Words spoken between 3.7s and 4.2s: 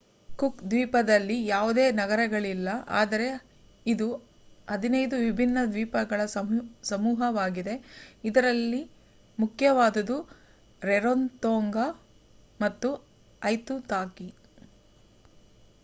ಇದು